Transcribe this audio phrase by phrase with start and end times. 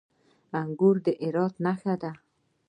[0.61, 2.11] انګور د هرات نښه ده.